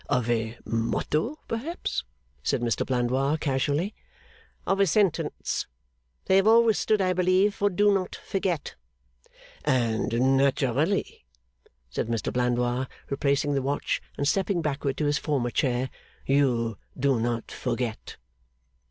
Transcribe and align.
'Of 0.09 0.31
a 0.31 0.57
motto, 0.65 1.37
perhaps,' 1.47 2.03
said 2.41 2.61
Mr 2.61 2.83
Blandois, 2.87 3.37
casually. 3.37 3.93
'Of 4.65 4.79
a 4.79 4.87
sentence. 4.87 5.67
They 6.25 6.37
have 6.37 6.47
always 6.47 6.79
stood, 6.79 7.01
I 7.01 7.13
believe, 7.13 7.53
for 7.53 7.69
Do 7.69 7.93
Not 7.93 8.15
Forget!' 8.15 8.73
'And 9.63 10.37
naturally,' 10.37 11.23
said 11.91 12.07
Mr 12.07 12.33
Blandois, 12.33 12.87
replacing 13.11 13.53
the 13.53 13.61
watch 13.61 14.01
and 14.17 14.27
stepping 14.27 14.63
backward 14.63 14.97
to 14.97 15.05
his 15.05 15.19
former 15.19 15.51
chair, 15.51 15.91
'you 16.25 16.79
do 16.97 17.19
not 17.19 17.51
forget. 17.51 18.17